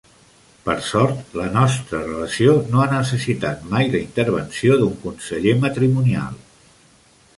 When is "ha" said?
2.83-2.87